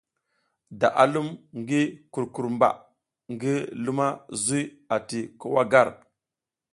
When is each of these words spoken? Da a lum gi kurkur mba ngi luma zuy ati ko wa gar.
Da 0.79 0.87
a 1.01 1.03
lum 1.13 1.27
gi 1.67 1.81
kurkur 2.13 2.47
mba 2.55 2.69
ngi 3.33 3.53
luma 3.83 4.07
zuy 4.43 4.65
ati 4.95 5.19
ko 5.39 5.45
wa 5.55 5.63
gar. 5.71 5.89